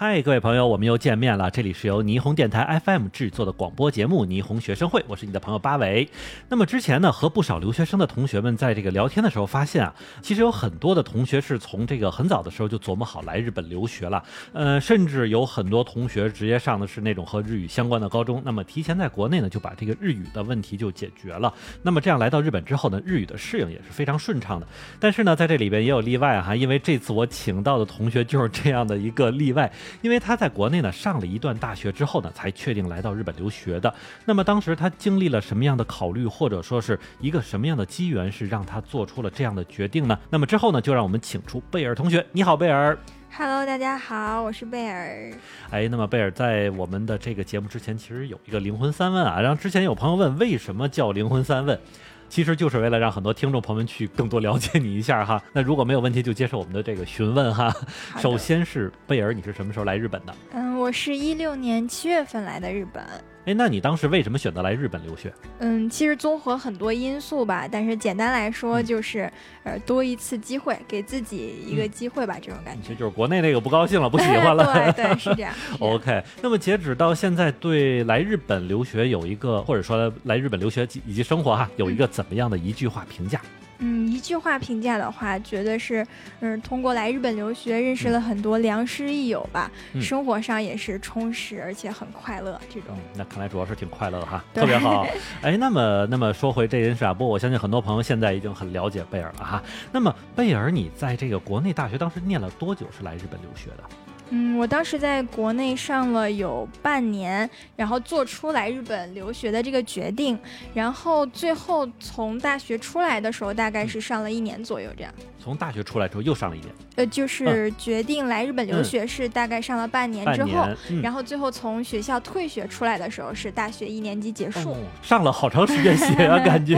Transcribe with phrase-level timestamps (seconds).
[0.00, 1.50] 嗨，各位朋友，我们又见面了。
[1.50, 6.08] 这里是由霓虹电台 FM 制作的广播节目《霓虹学生会》，我是你的朋友八维。
[6.48, 9.92] 那么之前呢，和不少留学生的同学们在这个聊天的时候，发现啊，
[10.22, 14.22] 其实有很多的同学是从这个很早的时候就琢磨好来日本留学了。
[14.52, 21.52] 呃，甚至有很多同学直接上的是那种和日语相关的高中，那么提前在国内呢就把这个日语的问题就解决了。
[21.82, 24.66] 那么这样来到日本之后呢，日语的适应也是非常顺畅的。
[25.00, 29.68] 但是呢，在这里边也有例外哈，因为这次我请到的同学就是这样的一个例外。
[30.00, 33.92] 因为他在国内呢上了一段大学之后呢，才确定来到日本留学的。
[34.24, 40.18] 那么当时他经历了什么样的考虑，或者说是一个什么样的机缘，是让他做出了这样的决定呢？
[40.30, 42.24] 那么之后呢，就让我们请出贝尔同学。
[42.32, 42.98] 你好，贝尔。
[43.30, 45.30] Hello，大家好，我是贝尔。
[45.70, 49.40] 哎，那么贝尔在我们的这个节目之前，其实有一个灵魂三问啊。
[49.40, 51.78] 然后之前有朋友问，为什么叫灵魂三问？
[52.28, 55.42] 其实就是为了让很多听众朋友们去更多了解你一下哈。
[55.52, 57.74] 那如果没有问题，就接受我们的这个询问哈。
[58.18, 60.34] 首先是贝尔，你是什么时候来日本的？
[60.52, 63.04] 嗯，我是一六年七月份来的日本。
[63.48, 65.32] 哎，那你当时为什么选择来日本留学？
[65.60, 69.32] 嗯，其实综合很多因素吧，但是简单来说就是，
[69.64, 72.82] 呃，多一次机会，给自己一个机会吧，这种感觉。
[72.82, 74.92] 其实就是国内那个不高兴了，不喜欢了。
[74.94, 75.54] 对对，是这样。
[75.78, 83.40] OK，那么截止到现在，对来日本留学有一个，或者说来日本留学以及生活哈，有一个怎么样的一句话评价？
[83.40, 86.06] 嗯，一句话评价的话，觉得是，
[86.40, 92.60] 嗯，通过来日本留学，认识了很多良师益友吧，生活上也是充实而且很快乐。
[92.68, 95.06] 这种，那看来主要是挺快乐的哈，特别好。
[95.42, 99.62] 哎，那么，那么说回这件事啊，不过我相信很多朋友现在已经很了解贝尔了哈。
[99.92, 103.84] 那么，贝尔，你在这个国内大学当时念了多久是来日本留学的？
[104.30, 110.38] 嗯，我当时在国内上了有半年，然后做出来日本留学的这个决定，
[110.74, 115.12] 然后最后从大学出来的时候，大概是上了一年左右这样。
[115.38, 120.68] 从大学出来之后又上了一年，呃，就是决定来日本留学是大概上了半年之后，
[121.02, 126.74] 然后最后从学校退学出来的时候是大学一年级结束，上了好长时间学啊， 感觉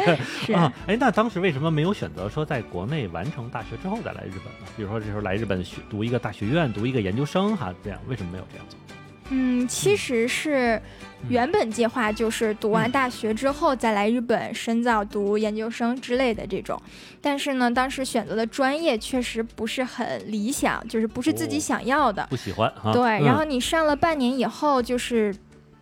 [0.55, 4.71] 啊，哎，那当时为什么没有选择说在国内完成大学之后再来日本呢？
[4.77, 8.79] 比如说这时候来日本学读一个大学院，读一个研究生哈，这样为什么没有这样做？
[9.33, 10.83] 嗯，其实是
[11.29, 16.81] 原本计划就是读完大学之后再来日本深造读研究生之类的这种，
[17.21, 22.73] 但是呢，当时选择的专业确实不是很理想，就是不是自己想要的，不喜欢。
[22.93, 25.33] 对，然后你上了半年以后，就是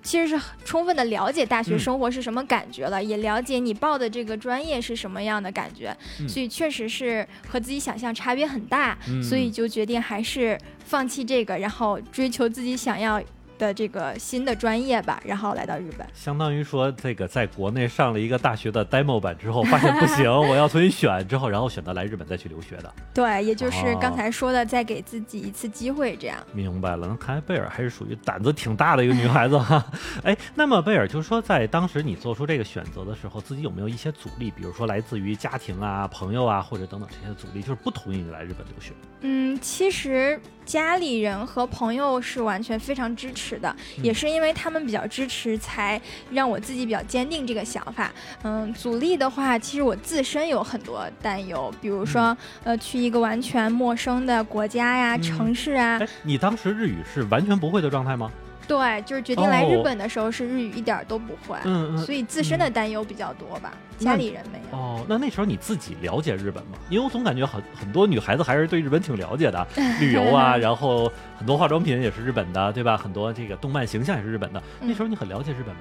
[0.09, 5.95] 其实是充分的了解大学生活是什么感觉了，也了解你报的这个专业是什么样的感觉，
[6.27, 13.23] 所以确实是和自己想象差别很大，所以就决定还是放弃这个，然后追求自己想要。
[13.59, 22.95] 的这个新的专业吧，然后来到日本，相当于说这个在国内上了一个大学的 demo 版之后，发现不行，我要重新选之后，然后选择来日本再去留学的。
[23.13, 26.39] 对，也就是刚才说的，再给自己一次机会，这样。
[26.53, 29.85] 明白了，那看来贝尔还是属于胆子挺大的一个女孩子哈。
[30.23, 34.51] 哎，那么贝尔就是说，在当时你做出这个选择的时候，自己有没有一些阻力？
[34.51, 38.93] 比如说来自于家庭啊、朋友啊，或者等等这些阻力，就是不同意你来日本留学。
[39.23, 43.73] 嗯，其实家里人和朋友是完全非常支持的，
[44.03, 46.01] 也是因为他们比较支持，才
[46.33, 48.11] 让我自己比较坚定这个想法。
[48.43, 55.99] 嗯，阻力的话，其实我自身有很多担忧，比如说，呃，去一个完全陌生的国家呀、城市啊。
[56.01, 58.29] 哎，你当时日语是完全不会的状态吗？
[58.69, 64.79] 对，就是决定来日本的时候是日语一点都不会，嗯嗯，所以自身的担忧比较多吧，家里人没有。
[64.79, 66.79] 哦，那那时候你自己了解日本吗？
[66.91, 69.67] 因为我总感觉很很多女孩子还是对日本挺了解的，
[69.99, 72.97] 旅游啊，然后很多化妆品也是日本的，对吧？
[72.97, 74.63] 很多这个动漫形象也是日本的。
[74.81, 75.81] 那时候你很了解日本吗？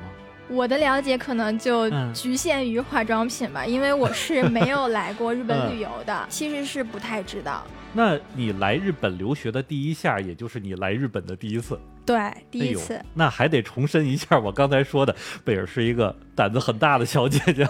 [0.49, 7.65] 我的了解可能就局限于化妆品吧，因为我是没有 来过日本旅游的，其实是不太知道。
[7.91, 11.77] 那你来日本留学的第一下，也就是你来日本的第一次。
[12.07, 15.13] 对，第一次，那还得重申一下我刚才说的，
[15.43, 17.67] 贝尔是一个胆子很大的小姐姐。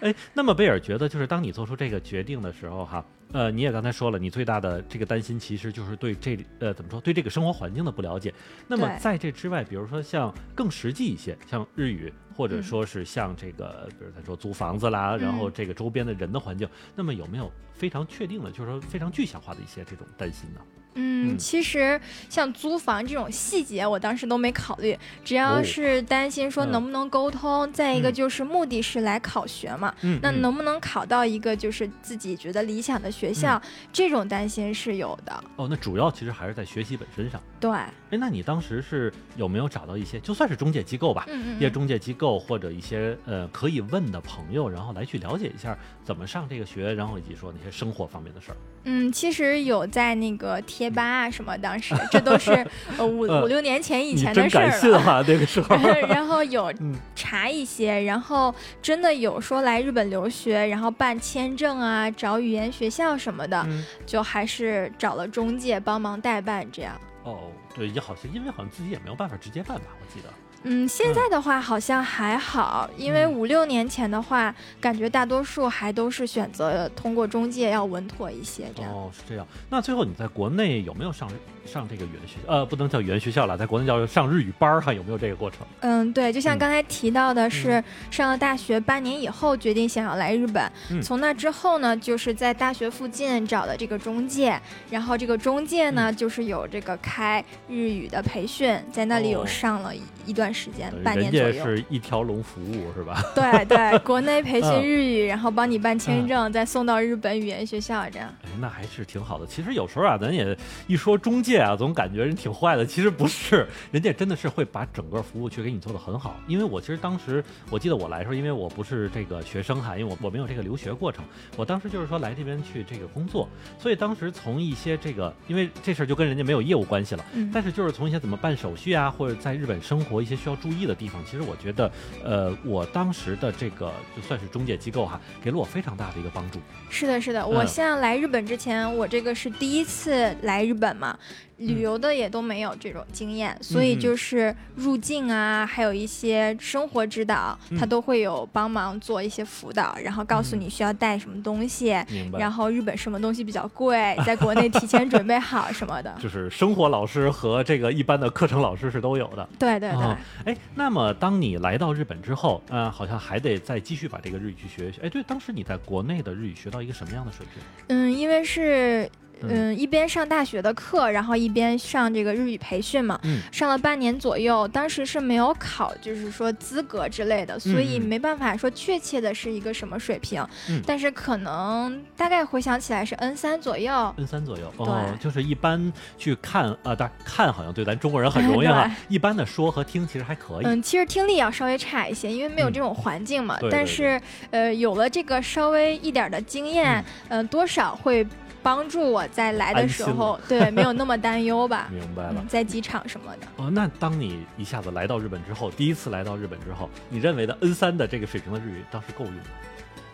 [0.00, 8.32] 哎，那么贝尔觉得，就是当你做出这个决定的时候，哈，呃，你也刚才说了，你最大的这个担心其实就是对这呃怎么说，对这个生活环境的不了解。
[8.66, 20.60] 那么在这之外，比如说像更实际一些，像日语，或者说是像这个，比如咱说租房子啦，然后这个周边的人的环境，那么有没有非常确定的，就是说非常具象化的一些这种担心呢？
[20.98, 22.00] 嗯，其实
[22.30, 30.40] 像租房这种细节，我当时都没考虑，只要是担心说能不能沟通，再一个个就是目的是来考学嘛，嗯，那嗯。
[30.40, 33.60] 能不能考到一个就是自己觉得理想的学校，
[33.90, 35.44] 这种担心是有的。
[35.56, 37.40] 哦，那主要其实还是在学习本身上。
[37.58, 41.56] 对，哎，那你当时是有没有找到一些，就算是中介机构吧，嗯嗯嗯。
[41.56, 48.56] 一些中介机构或者一些呃可以问的朋友，然后来去了解一下怎么上这个学，然后以及说那些生活方面的事儿。
[48.88, 52.52] 嗯，其实有在那个贴吧啊什么，当时 这都是
[52.96, 54.72] 呃五呃五六年前以前的事儿了。
[54.78, 55.76] 信哈，那个时候。
[56.08, 66.98] 然后有 嗯查一些，然后真的有说来日本留学，然后办签证啊，找语言学校什么的，嗯就还是找了中介帮忙代办这样。
[67.24, 70.28] 哦，对，也好像因为好像自己也没有办法直接办吧，我记得。
[70.68, 78.92] 嗯，现在的话好像还好，因为嗯五六年前的话，感觉大多数还都是选择通过中介要稳妥一些这样。
[78.92, 79.46] 哦，是这样。
[79.70, 81.30] 那最后你在国内有没有上
[81.64, 82.52] 上这个语言学校？
[82.52, 85.60] 呃，不能叫语言学校了，在国内叫上日语班儿哈，有没有这个过程？
[85.80, 94.60] 嗯，对，就像嗯刚才提到的是，上了大学半年以后决定想要来日本，嗯从那之后呢，就是在大学附近找的这个中介，
[94.90, 101.64] 然后这个中介呢，嗯就是有这个开日语的培训，在那里有哦上了一一段时间，半年左右。
[101.64, 103.22] 是一条龙服务是吧？
[103.36, 108.32] 对对，国内培训嗯日语，然后帮你办签证，再送到日本语言学校，这样。
[108.56, 109.46] 哎，那还是挺好的。
[109.46, 110.56] 其实有时候啊，咱也
[110.86, 112.84] 一说中介啊，总感觉人挺坏的。
[112.84, 116.36] 其实不是，人家真的是会把整个服务去给你做得很好。
[116.46, 121.24] 因为我其实当时，我记得我来的时候，因为我不是这个学生哈，因为我我没有这个留学过程，
[121.56, 123.48] 我当时就是说来这边去这个工作，
[123.78, 127.24] 所以当时从一些这个，因为这事儿就跟人家没有业务关系了。
[127.34, 131.90] 嗯，但是就是从一些怎么办手续啊，或者在日本生活一些需要注意的地方，其实我觉得，
[132.24, 136.60] 呃，我当时的这个就算是中介机构哈，给了我非常大的一个帮助。
[136.88, 137.46] 是的，是的。
[137.46, 141.18] 我嗯像来日本之前，我这个是第一次来日本嘛，
[141.58, 151.96] 旅游的也都没有这种经验，所以嗯就是入境啊，还有一些生活指导，嗯他都会有帮忙做一些辅导，然后告诉嗯你需要带什么东西，
[152.38, 156.14] 然后日本什么东西比较贵，在国内提前准备好什么的。
[156.20, 159.48] 就是生活老师和这个一般的课程老师是都有的。
[159.58, 159.98] 对对对。
[159.98, 165.00] 哦哎，那么当你来到日本之后，呃，好像还得再继续把这个日语去学一学。
[165.02, 167.62] 哎，对，当时你在国内的日语学到一个什么样的水平？
[167.88, 169.10] 嗯，因为是
[169.42, 169.48] 嗯。
[169.50, 173.40] 嗯一边上大学的课，然后一边上这个日语培训嘛，嗯。
[173.52, 178.02] 上了半年左右，当时是没有考，就是说资格之类的，所以嗯。
[178.06, 180.82] 没办法说确切的是一个什么水平，嗯。
[180.86, 184.14] 但是可能大概回想起来是 N 三左右。
[184.16, 185.18] N 三左右哦，对。
[185.18, 190.64] 就是一般去看啊，当然看好像对咱中国人很容易哈， 一般的说和听其实还可以。
[190.64, 193.56] 嗯，其实听力要稍微差一些，因为没有嗯这种环境嘛。
[193.58, 193.72] 对对对。
[193.72, 198.26] 但是，呃，有了这个稍微一点的经验，呃，多少会
[198.62, 201.88] 帮助我在来的时候，对，没有那么担忧吧。
[201.92, 202.46] 明白了嗯，。
[202.46, 203.46] 在机场什么的。
[203.56, 209.40] 哦，那当你一下子来到日本之后，第一次来到日本之后，你认为的 N 三的这个水平的日语，当时够用吗？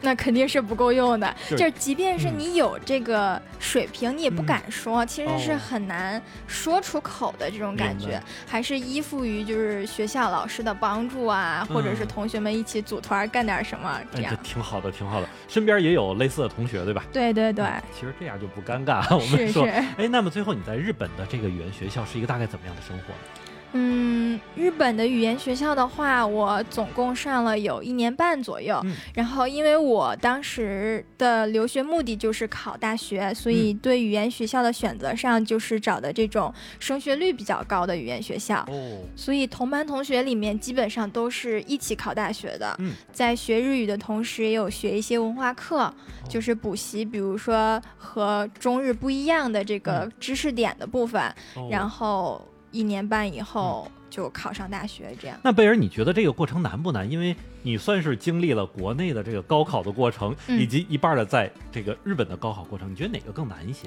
[0.03, 14.43] 那肯定是不够用的，就就是是即便是嗯你有这个水平，你也不嗯敢说，其实是哦很难说出口的这种感觉，还是依附于就是学校老师的帮助啊，或者是嗯同学们一起组团干点什么这哎，样这。
[14.43, 15.29] 挺好的，挺好的。
[15.49, 17.05] 身边也有类似的同学，对吧？
[17.13, 19.03] 对对对，嗯其实这样就不尴尬。
[19.15, 23.42] 我们是说，是，哎，那么最后你在日本的这个语言学校是一个大概怎么样的生活呢？
[23.73, 28.81] 嗯，日本的语言学校的话，我总共上了有一年半左右。
[28.85, 28.95] 嗯。
[29.15, 38.61] 然后，因为我当时的留学目的就是考大学，所以对语言学校的选择上就是找的这种升学率比较高的语言学校。
[38.69, 42.93] 哦，所以同班同学里面基本上都是一起考大学的，嗯。
[43.13, 45.93] 在学日语的同时也有学一些文化课，
[46.29, 50.13] 就是补习，比如说和中日不一样的这个嗯。
[50.21, 51.23] 知识点的部分，
[51.55, 51.69] 哦。
[51.71, 55.39] 然后一年半以后就考上大学，这样。
[55.45, 57.09] 那贝尔，你觉得这个过程难不难？
[57.09, 63.87] 因为你算是经历了国内的这个高考的过程，嗯以及一半的在这个日本的高考过程，你觉得哪个更难一些？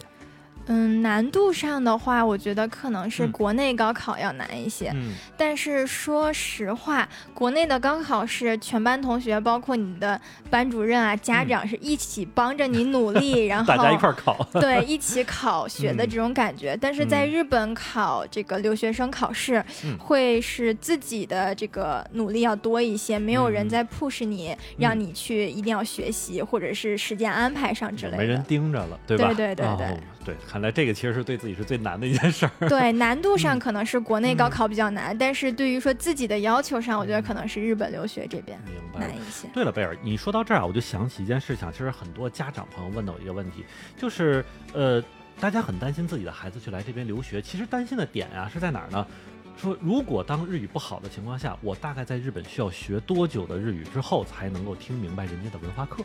[0.67, 4.91] 嗯，难度上的话，我觉得可能是嗯国内高考要难一些。
[4.95, 10.19] 嗯，但是说实话，国内的高考是全班同学，包括你的
[10.49, 14.35] 班主任啊、家长是一起帮着你努力， 然后大家一块考。
[14.59, 16.77] 对一起考学的嗯这种感觉。
[16.81, 28.17] 但是在嗯日本考这个留学生考试，嗯会是自己的这个努力要多一些，没有人嗯在 push 你，让你去一定要学习，或者是时间安排上之类的。
[28.17, 29.27] 没人盯着了，对吧？
[29.27, 32.67] 对对对对哦对，看来这个其实是对自己是最难的一件事儿。
[32.67, 39.07] 对， 难度上嗯可能是国内高嗯考比较难，但是对于说自己的要求上，我觉得可能是日本留学这边明白了。
[39.07, 39.47] 难一些。
[39.53, 43.63] 对了，贝尔，你说到这儿啊，我就想起一件事情，其实很多家长朋友问到我一个问题，
[43.95, 45.03] 就是呃，
[45.39, 49.05] 大家很担心自己的孩子去来这边留学，其实担心的点啊是在哪儿呢？
[49.57, 56.03] 说如果当日语不好的情况下，我大概在日本需要学多久的日语之后才能够听明白人家的文化课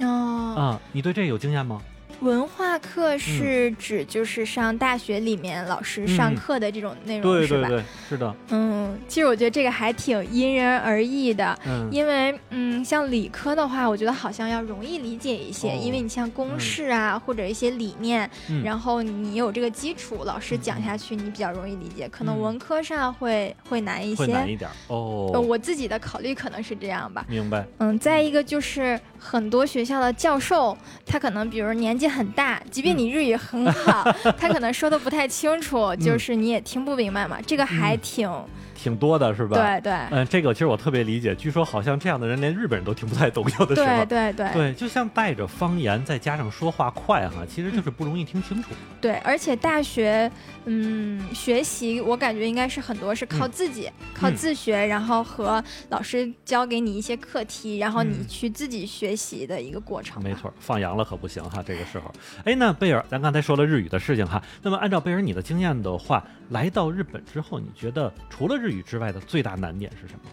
[0.00, 0.80] 哦，啊？
[0.92, 1.82] 你对这有经验吗？
[2.20, 7.68] 文化课是指就是上大学里面老师上课的这种内容，对是吧？
[7.68, 22.08] 对对，是的，嗯，其实我觉得这个还挺因人而异的，嗯，因为嗯，像理科的话，我觉得好像要容易理解一些，哦因为你像公式啊、或者一些理念，嗯然后你有这个基础，老师讲下去你比较容易理解。
[22.08, 24.26] 可能嗯文科上会会难一些。
[24.26, 25.40] 会难一点呃，哦。
[25.40, 27.24] 我自己的考虑可能是这样吧。
[27.28, 34.04] 明白，嗯，再一个就是很多学校的教授，他可能比如年纪很大，即便你日语很好，
[34.38, 37.38] 他可能说的不太清楚，就是你也听不明白嘛。
[37.46, 38.30] 这个还挺、
[38.78, 39.58] 挺多的是吧？。
[39.58, 41.34] 对对、嗯，这个其实我特别理解。
[41.34, 43.86] 据说好像这样的人连日本人都听不太懂，有的时候。
[44.06, 48.70] 对对对对，就像带着方言，再加上说话快哈，其实就是不容易听清楚。
[48.98, 50.30] 对，而且大学，
[50.64, 60.22] 嗯，学习我感觉应该是很多是靠嗯自己，靠自学，然后和老师教给你一些课题，然后你嗯去自己学习的一个过程。
[60.22, 60.34] 没。
[60.38, 62.12] 错，放羊了可不行哈，这个时候。
[62.44, 70.30] 哎，那贝尔，咱刚才说了日语的事情哈，那么按照贝尔你的经验的话，来到日本之后，你觉得除了日语之外的最大难点是什么？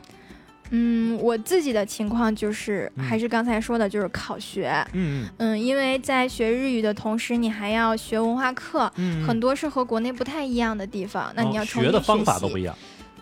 [0.71, 4.73] 嗯，我自己的情况就是，嗯还是刚才说的，就是考学。
[4.93, 12.75] 嗯嗯，因为在学日语的同时，你还要学文化课，嗯很多是和国内不太一样的地方，那你要哦重新学的方法习都不一样。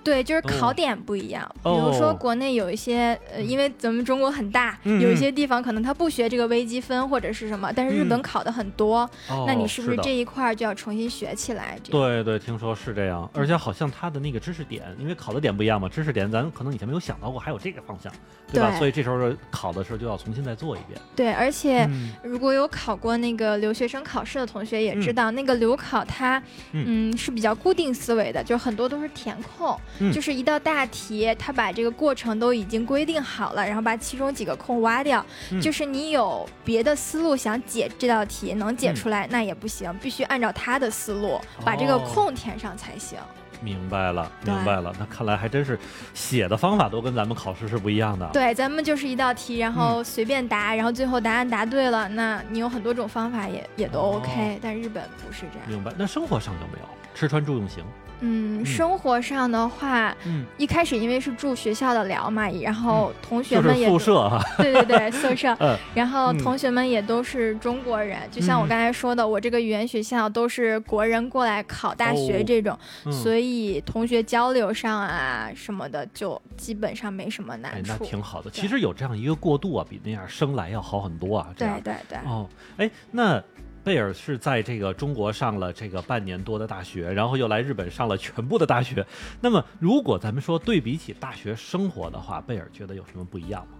[0.04, 1.44] 对，就是哦考点不一样。
[1.64, 11.80] 哦比如说国内有一些，呃，因为咱们中国很大，嗯有一些地方可能他不学这个微积分或者是什么，但是日本嗯考的很多，哦，那你是不是这一块儿就要重新学起来？
[11.84, 18.12] 对对，听说是这样，而且好像他的那个知识点，因为考的点不一样嘛，知识点咱可能以前没有想到过还有这个方向，
[18.52, 18.70] 对吧？
[18.72, 21.00] 对所以这时候考的时候就要重新再做一遍。
[21.16, 21.86] 对，而且。
[21.86, 26.38] 嗯如果有考过那个留学生考试的同学也知道，那个留考它，
[26.72, 35.26] 嗯嗯是比较固定思维的，就很多都是填空，嗯就是一道大题，他把这个过程都已经规定好了，然后把其中几个空挖掉。
[35.52, 43.18] 嗯就是你有别的思路想解这道题，能解嗯出来、那也不行，必须按照他的思路把这个哦空填上才行。
[43.62, 44.94] 明白了，明白了。
[45.00, 45.80] 那看来还真是
[46.14, 48.30] 写的方法都跟咱们考试是不一样的。
[48.34, 55.68] 对，咱们就是一道题，然嗯后随便答，然后最后答案答对了，那你有很多种方法也也都哦 OK，、但日本不是这样。
[55.70, 55.94] 明白。
[55.98, 57.86] 那生活上有没有吃穿住用行？
[58.24, 58.66] 嗯，嗯。
[58.66, 64.42] 生活上的话，嗯，一开始因为是住学校的寮嘛，然后同学们也、宿舍 哈。
[64.58, 65.78] 对对对，宿舍， 嗯。
[65.94, 66.38] 然后嗯。
[66.40, 68.70] 同学们也都是中国人，就像我嗯。
[68.70, 72.44] 刚才说的，我这个语言学校都是国人过来考大学哦。
[72.48, 73.12] 这种，嗯。
[73.12, 78.06] 所以同学交流上啊什么的，就基本上没什么哎难，那处。
[78.06, 78.50] 挺好的。
[78.50, 81.50] 其实有这样一个过渡啊，比那样生来要好很多啊。
[81.58, 83.42] 对对对，哦，哎，那
[83.84, 89.06] 贝尔是在这个中国上了这个半年多的大学，然后又来日本上了全部的大学。
[89.42, 93.78] 那么，如果咱们说对比起大学生活的话，贝尔觉得有什么不一样吗？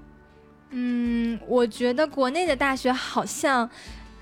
[0.72, 3.70] 嗯，我觉得国内的大学好像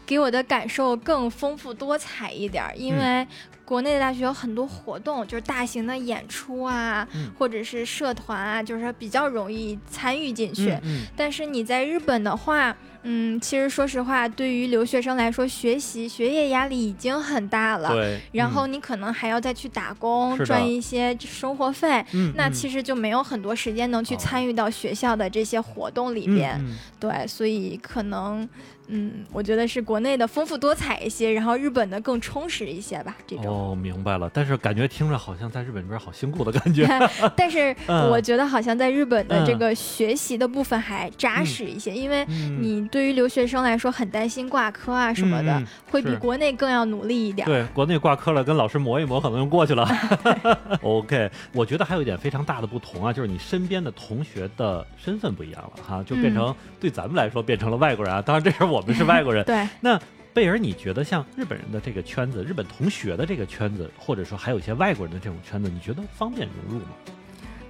[0.05, 3.25] 给我的感受更丰富多彩一点儿，因为
[3.63, 10.77] 国内的大学有很多活动，就是大型的演出啊，嗯或者是社团啊，就是比较容易参与进去。
[10.83, 17.89] 嗯但是你在日本的话，嗯，其实说实话，对于留学生来说，学习学业压力已经很大了。
[17.93, 26.55] 对，然后嗯你可能还要再去打工赚一些生活费，嗯，那嗯其实就没有很多时间能去哦参与到学校的这些活动里嗯边。
[26.59, 28.47] 嗯对，所以可能，
[28.87, 33.17] 嗯，我觉得是国内的丰富多彩一些，然后日本的更充实一些吧。
[33.25, 34.29] 这种，哦，明白了。
[34.31, 36.87] 但是感觉听着好像在日本这边好辛苦的感觉。
[37.35, 47.47] 但是嗯我觉得好像在日本的这嗯个学习的部分还扎实一些，因为嗯你对于留学生来说很担心挂科啊什么的，会比国内更要努力一点。
[47.47, 49.87] 对，国内挂科了，跟老师磨一磨，可能就过去了。
[50.83, 58.21] OK，我觉得还有一点非常大的不同啊，就是你身边的同学的身份不一样了哈，就变成、对咱们来说变成了外国人啊。
[58.21, 59.43] 当然，这时候我们是外国人。
[59.47, 59.97] 对，那
[60.33, 66.91] 贝尔，你觉得像日本人的这个圈子，日本同学的这个圈子，或者说还有一些外国人的这种圈子，你觉得方便融入吗？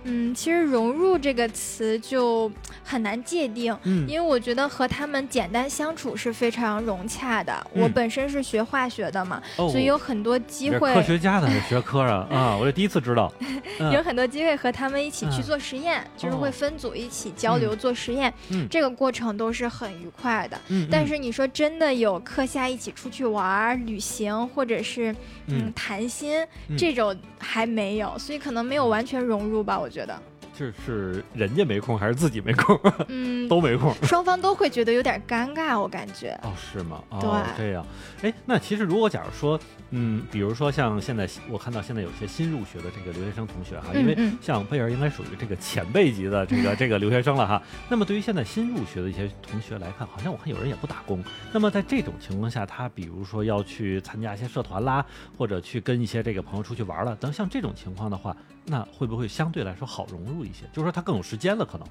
[0.03, 2.51] 嗯，其实“融入”这个词就
[2.83, 3.75] 很难界定。
[3.83, 4.07] 嗯。
[4.07, 7.53] 因为我觉得和他们简单相处是非常融洽的。
[7.73, 7.91] 我嗯。
[7.93, 9.69] 本身是学化学的嘛，哦。
[9.69, 12.27] 所以有很多机会，科学家的学科啊？
[12.31, 13.31] 啊，我这第一次知道。
[13.79, 13.91] 嗯。
[13.93, 15.43] 有很多机会和他们一起去嗯。
[15.43, 16.39] 做实验，就是哦。
[16.39, 18.67] 会分组一起交流做实验，嗯。
[18.69, 20.59] 这个过程都是很愉快的。
[20.69, 25.11] 嗯，但是你说真的有课下一起出去玩儿、旅行，或者是
[25.47, 25.65] 嗯。
[25.67, 26.39] 嗯谈心、
[26.69, 26.77] 嗯。
[26.77, 30.17] 这种还没有，所以可能没有完全融入吧，我觉得。
[30.53, 32.77] 这是人家没空还是自己没空？
[33.07, 33.91] 嗯，都没空。
[34.03, 36.37] 双方都会觉得有点尴尬，我感觉。
[36.43, 37.01] 哦，是吗？
[37.09, 37.85] 哦，对这样。
[38.21, 39.59] 哎，那其实如果假如说，
[39.91, 47.61] 嗯，比如说像现在我看到现在有些新入学的这个留学生同学哈，因为像贝尔应该属于这个前辈级的这个这个留学生了哈。
[47.89, 51.23] 那么对于现在新入学的一些同学来看，好像我看有人也不打工。
[51.53, 55.03] 那么在这种情况下，他比如说要去参加一些社团啦，
[55.37, 60.65] 或者去跟一些这个朋友出去玩了，等像这种情况的话，那会不会相对来说好融入一些？
[60.71, 61.87] 就是说他更有时间了，可能。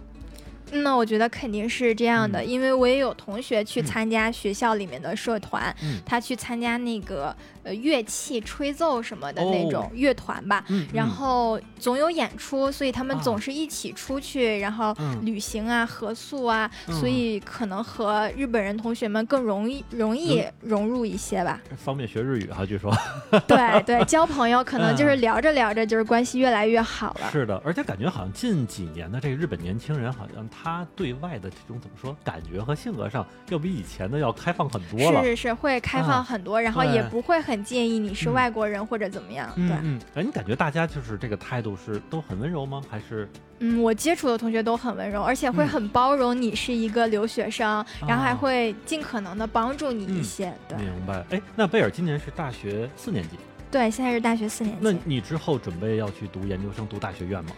[0.72, 7.34] 那我觉得肯定是这样的，嗯因为我也有同学去嗯参加学校里面的社团，嗯他去参加那个
[7.64, 10.64] 呃乐器吹奏什么的那哦种乐团吧。
[10.68, 21.60] 嗯然后总有演出，所以他们啊总是一起出去，然后嗯旅行啊、合宿啊，嗯所以可能和日本人同学们更容易容易嗯融入一些吧。
[21.76, 22.94] 方便学日语哈，据说。
[23.48, 27.30] 对对，交朋友可能就是嗯聊着聊着就是关系越来越好了。
[27.32, 35.22] 是的，而且感觉好像近几年的这个日本年轻人，好像他对外的这种怎么说，感觉和性格上要比以前的要开放很多了。
[35.22, 39.50] 是是是，会开啊放很多，然后也不会很介意你是嗯外国人或者怎么样。
[39.54, 42.82] 对，嗯嗯，哎，你感觉大家就是这个态度是都很温柔吗？
[42.88, 43.28] 还是
[43.60, 50.52] 嗯，我接触的同学都很温柔，而且会嗯很包容你是一个留学生，然后还啊会尽可能的帮助你一嗯些。
[50.68, 51.24] 对明白？
[51.30, 53.36] 哎，那贝尔今年是大学四年级，
[53.70, 57.50] 对，现在是大学四年级那，你之后准备要去读研究生、读大学院吗？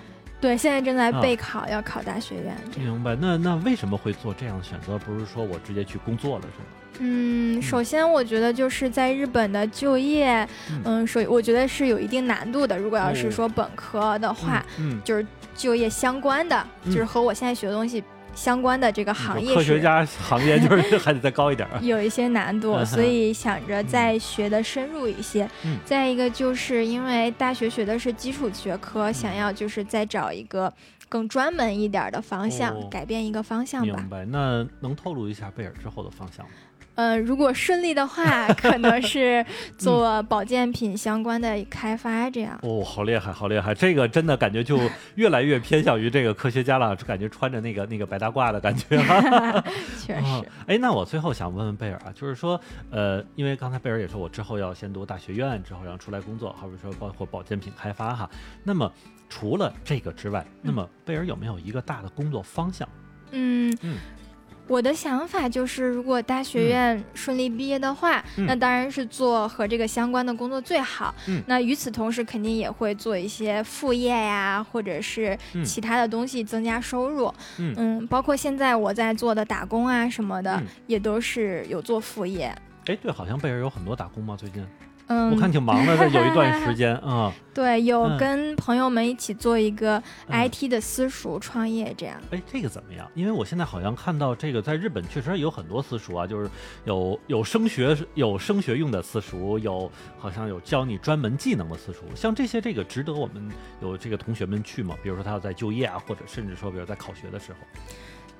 [0.42, 2.54] 对，现在正在啊备考，要考大学院。
[2.76, 3.14] 明白？
[3.14, 4.98] 那那为什么会做这样的选择？
[4.98, 6.64] 不是说我直接去工作了，是吗？
[6.98, 12.76] 嗯，首先我觉得就是在日本的就业，嗯嗯，首我觉得是有一定难度的。
[12.76, 18.02] 如果要哦是说本科的话，嗯，嗯就是就业相关的，嗯就是和我现在学的东西
[18.34, 21.78] 相关的这个行业科学家行业就是 还得再高一点儿。
[21.80, 25.48] 有一些难度，所以想着再学的深入一些。
[25.64, 30.72] 嗯再一个就是因为大学学的是基础学科，想要就是再找一个
[31.08, 34.08] 更专门一点的方向，哦改变一个方向吧明。
[34.08, 34.24] 白？
[34.24, 36.52] 那能透露一下贝尔之后的方向吗？
[36.94, 39.44] 呃，如果顺利的话， 可能是
[39.78, 42.58] 做保健品相关的开发这样。
[42.62, 43.74] 哦，好厉害，好厉害！
[43.74, 44.78] 这个真的感觉就
[45.14, 49.64] 越来越偏向于这个科学家了，就感觉穿着那个那个白大褂的感觉哈。
[49.98, 58.28] 确啊实， 哎，那我最后想问问贝尔啊，就是说，呃，因为刚才贝尔也说我之后要先读大学院，之后然后出来工作，好比说包括保健品开发哈。
[58.62, 58.92] 那么
[59.30, 62.86] 除了这个之外，那么贝尔有没有一个大的工作方向？
[63.30, 63.74] 嗯。
[63.80, 63.96] 嗯
[64.68, 71.14] 我的想法就是，如果大学院顺利毕业的话，嗯那当然是做和这个相关的工作最好。
[71.26, 77.32] 嗯那与此同时，肯定也会做一些副业呀，或者是嗯其他的东西增加收入。
[77.58, 82.46] 嗯包括现在我在做的打工啊什么的，嗯也都是有做副业。
[82.86, 84.36] 哎，对，好像贝尔有很多打工吗？
[84.38, 84.64] 最近
[85.08, 87.32] 嗯，我看挺忙的，这有一段时间啊。
[87.54, 92.18] 对，有嗯跟朋友们一起做一个嗯 IT 的私塾创业，这样。
[92.30, 93.06] 哎，这个怎么样？
[93.14, 96.48] 因为我现在好像看到这个在日本确实有很多私塾啊，就是
[96.84, 102.00] 有有升学有升学用的私塾，有好像有教你专门技能的私塾。
[102.14, 103.46] 像这些，这个值得我们
[103.82, 104.96] 有这个同学们去吗？
[105.02, 107.58] 比如说他要在就业啊，或者甚至说，比如在考学的时候，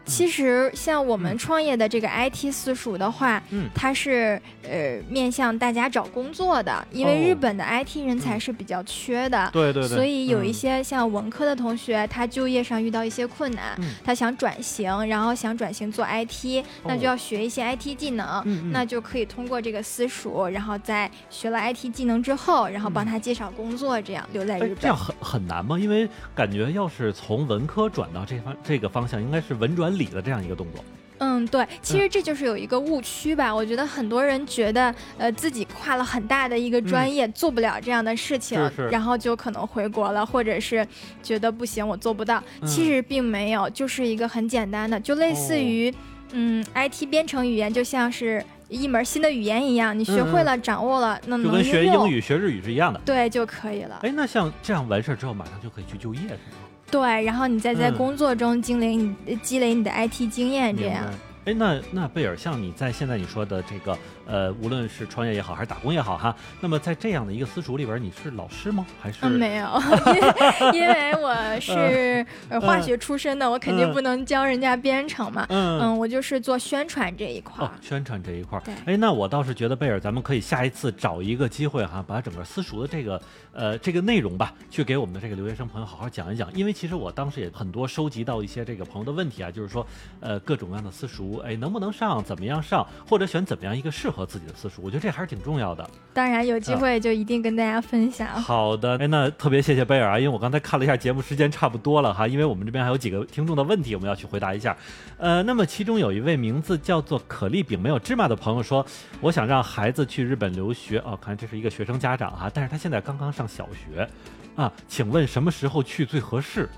[0.05, 1.39] 其实像我们嗯。
[1.39, 3.69] 创业的这个 IT 私塾的话，嗯。
[3.75, 7.29] 它是呃面向大家找工作的，因为哦。
[7.29, 8.41] 日本的 IT 人才嗯。
[8.41, 9.49] 是比较缺的。
[9.53, 13.95] 对对对，所以有一嗯些像文科的同学，他就业上遇到一些困难，嗯。
[14.05, 18.43] 他想转型，然后想转型做 IT，、那就要学一些 IT 技能。
[18.73, 24.77] 那就可以通过这个私塾，然后在学了 IT 技能之后，然后帮嗯他介绍工作，这样留在哎日，本。
[24.81, 25.79] 这样很很难吗？
[25.79, 30.85] 因为感觉要是从文科转到这方这个方向，应该是文转理的这样一个动作。
[31.25, 33.55] 嗯，对，其实这就是有一个误区吧。
[33.55, 40.85] 我觉得很多人觉得，呃，自己跨了很大的一个专业，做不了这样的事情，嗯是是然后就可能回国了，或者是
[41.23, 42.43] 觉得不行，我做不到。
[42.61, 45.95] 嗯其实并没有，就是一个很简单的，就类似于，
[46.33, 53.01] 嗯，IT 编程语言就像是一门新的语言一样，你学会了、掌握了，那就跟学英语、学日语是一样的。
[53.05, 54.01] 对就可以了。
[54.03, 56.62] 哎，那像这样完事儿之后，马上就可以去就业，是吗？
[56.93, 61.05] 对，然后你再在嗯工作中积累你、积累你的 IT 经验，这样。
[61.45, 68.87] 哎，那那贝尔，像你在现在你说的这个，呃，无论是创业也好，还是打工也好，哈，那么在这样的一个私塾里边，你是老师吗？
[69.01, 69.19] 还是？
[69.23, 69.67] 嗯，没有，
[70.73, 75.45] 因为因为我是呃化学出身的，我肯定嗯不能教人家编程嘛。
[75.49, 83.21] 嗯嗯，我就是做宣传这一块哦儿。，宣传这一块儿对，哎，那我倒是觉得贝尔，咱们可以下一次找一个机会哈，把整个私塾的这个
[83.53, 86.49] 呃这个内容吧，去给我们的这个留学生朋友好好讲一讲。
[86.55, 89.85] 因为其实我当时也很多收集到一些这个朋友的问题啊，就是说
[90.21, 95.89] 呃各种各样的私塾书，哎，能不能上，怎么样上，或者选怎么样一个适合自己的私塾，我觉得这还是挺重要的。
[96.13, 98.29] 当然有机会就一定跟大家分享。
[98.29, 104.77] 好的，哎，那特别谢谢贝尔啊，因为我刚才看了一下节目时间差不多了哈，因为我们这边还有几个听众的问题我们要去回答一下。
[105.19, 108.85] 呃，那么其中有一位名字叫做可丽饼没有芝麻的朋友说，
[109.21, 114.09] 我想让孩子去日本留学哦，看这是一个学生家长哈，但是他现在刚刚上小学
[114.55, 116.69] 啊，请问什么时候去最合适？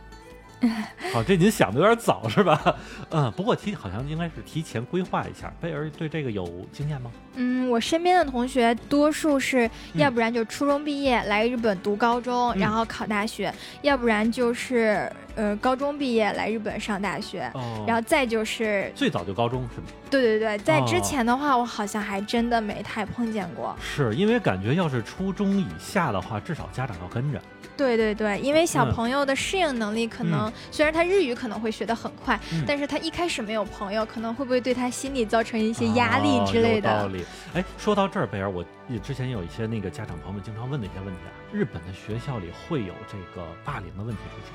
[1.12, 2.76] 好，这您想的有点早是吧？
[3.10, 5.52] 嗯，不过提好像应该是提前规划一下。
[5.60, 7.10] 贝儿对这个有经验吗？
[7.36, 13.50] 嗯，我身边的同学多数是要不然就初中毕业来日本读高中，然后考大学；
[13.82, 17.50] 要不然就是呃高中毕业来日本上大学，
[17.86, 19.86] 然后再就是最早就高中是吗？
[20.10, 23.74] 对对对，在之前的话，我好像还真的没太碰见过。
[23.80, 27.40] 是因为感觉要是初中以下的话，至少家长要跟着。
[27.76, 36.88] 对对对，因为小朋友的适应能力可能，虽然他日语可能会学得很快，但是他一开始没有朋友，可能会不会对他心理造成一些压力之类的？
[36.88, 37.23] 有道理。
[37.54, 44.52] 哎，说到这儿，贝尔，我也之前有一些那个家长朋友们经常问的一些问题啊，日本的学校里会有这个霸凌的问题出现？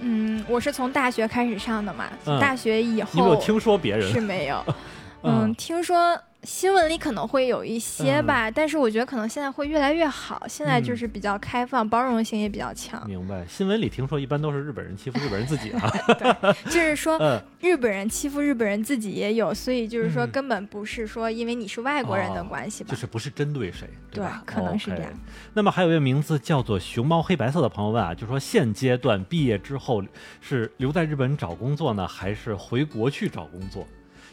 [0.00, 2.06] 嗯，我是从大学开始上的嘛，
[2.40, 4.64] 大学以后你有听说别人是没有？
[5.22, 6.18] 嗯，听说。
[6.46, 10.46] 新闻里可能会有一些吧，但是我觉得可能现在会越来越好。
[10.48, 13.04] 现在就是比较开放，包容性也比较强。
[13.08, 13.44] 明白。
[13.48, 15.90] 新闻里听说一般都是日本人欺负日本人自己啊。
[16.16, 17.18] 对，就是说
[17.60, 22.90] 日本人欺负日本人自己也有，所以就是说根本不是说因为你是外国人的关系吧？
[22.92, 24.40] 就是不是针对谁，对吧？
[24.46, 25.10] 可能是这样。
[25.52, 30.00] 那么还有一位名字叫做熊猫黑白色的朋友问啊，就说现阶段毕业之后
[30.40, 33.84] 是留在日本找工作呢，还是回国去找工作？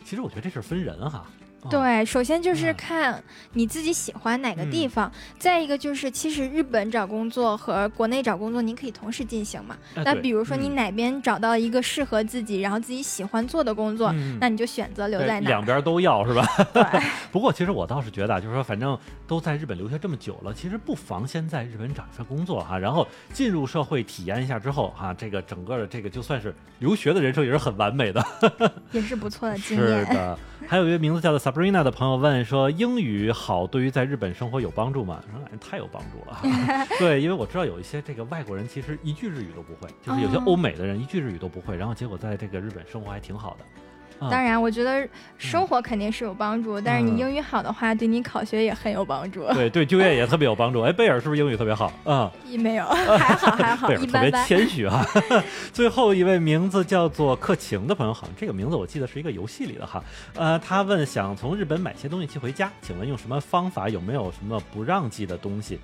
[0.06, 1.26] 其实我觉得这事分人哈。
[1.70, 3.24] 对，首先就是看
[3.54, 9.76] 你自己喜欢哪个地方，再一个就是其实日本找工作和国内找工作，您可以同时进行嘛。
[9.96, 15.48] 那比如说你哪边找到一个适合自己，然后自己喜欢做的工作，那你就选择留在哪。
[15.48, 16.46] 两边都要是吧？
[16.74, 16.84] 对。
[17.32, 18.98] 不过其实我倒是觉得，就是说反正
[19.28, 28.24] 都在日本留学这么久了，其实不妨先在日本找一份工作哈，然后进入社会体验一下之后哈，这个整个的这个就算是留学的人生也是很完美的，
[28.92, 30.06] 也是不错的经验。
[30.06, 30.38] 是的。
[30.66, 36.42] 还有一个名字叫做 Sabrina 的朋友问说：“英语好对于在日本生活有帮助吗？”说：“太有帮助了。
[36.98, 43.66] 对，因为我知道有一些这个外国人其实一句日语都不会，就是有些欧美的人一句日语都不会，然后结果在这个日本生活还挺好的。
[44.20, 49.46] 当然，我觉得生活肯定是有帮助，但是你英语好的话，对你考学也很有帮助。
[49.54, 50.82] 对对，就业也特别有帮助。
[50.82, 51.92] 哎，贝尔是不是英语特别好？
[52.06, 55.06] 嗯， 没有，还好还好，贝尔特别谦虚哈。
[55.74, 60.04] 最后一位名字叫做克晴的朋友，好像这个名字我记得是一个游戏里的哈。
[60.36, 63.90] 呃，他问想从日本买些东西寄回家，请问用什么方法？
[63.90, 65.80] 有没有什么不让寄的东西？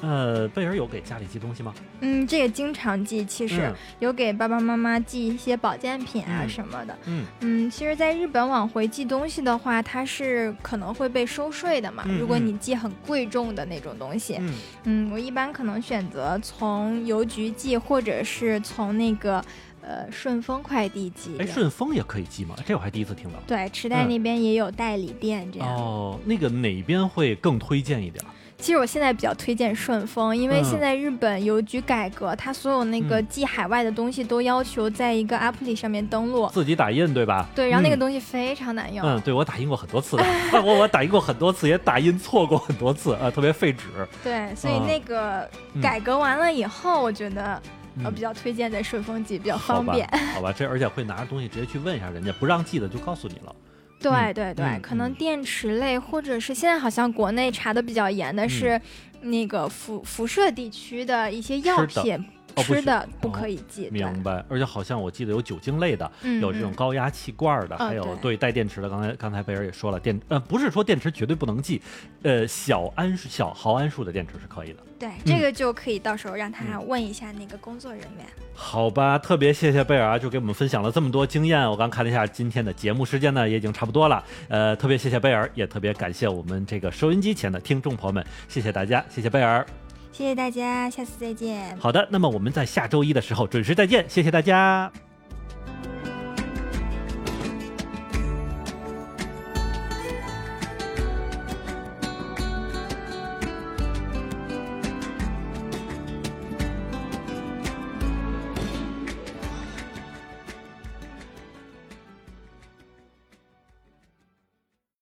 [0.00, 1.74] 呃，贝尔有给家里寄东西吗？
[2.00, 6.96] 嗯，这个经常寄，其实有给爸爸妈妈寄一些保健品啊什么的。
[7.06, 12.04] 嗯嗯，其实，在日本往回寄东西的话，它是可能会被收税的嘛。
[12.18, 14.40] 如果你寄很贵重的那种东西，
[14.84, 19.44] 嗯，我一般可能选择从邮局寄，或者是从那个
[19.82, 21.36] 呃顺丰快递寄。
[21.38, 22.54] 哎，顺丰也可以寄吗？
[22.64, 23.38] 这我还第一次听到。
[23.48, 25.68] 对，池袋那边也有代理店这样。
[25.68, 28.24] 哦，那个哪边会更推荐一点？
[28.58, 37.48] 其实我现在比较推荐顺丰，因为现在日本邮局改革，它所有那个寄海外的东西都要求在一个 app 里上面登录，自己打印，对吧？
[37.54, 39.06] 对，然后那个东西非常难用。
[39.06, 40.16] 嗯，对我打印过很多次，
[40.52, 43.86] 我我打印过很多次，也打印错过很多次，啊，特别费纸。
[44.24, 45.48] 对，所以那个
[45.80, 47.62] 改革完了以后，我觉得
[48.02, 50.04] 呃比较推荐在顺丰寄，比较方便。
[50.34, 53.54] 好吧，这而且会拿着东西直接去问一下人家，不让寄的就告诉你了。
[54.00, 58.80] 对对对，可能电池类，或者是现在好像国内查的比较严的是，
[59.22, 62.24] 那个辐辐射地区的一些药品。
[62.62, 64.44] 吃的不可以寄，明白。
[64.48, 68.88] 而且好像我记得有酒精类的，有这种高压气罐的，还有对带电池的。
[68.88, 71.80] 刚才刚才贝尔也说了，电呃不是说电池绝对不能寄，
[72.22, 74.78] 呃小安小毫安数的电池是可以的。
[74.98, 78.26] 对，这个就可以到时候让他问一下那个工作人员。
[78.52, 81.70] 好吧，特别谢谢贝尔啊，就给我们分享了这么多经验。
[81.70, 84.24] 我刚看了一下今天的节目时间呢，也已经差不多了。
[84.48, 89.64] 呃，特别谢谢贝尔，也特别感谢我们这个收音机前的听众朋友们，谢谢大家，谢谢贝尔。
[90.12, 91.76] 谢谢大家，下次再见。
[91.78, 94.90] 好的，那么我们在下周一的时候准时再见，谢谢大家。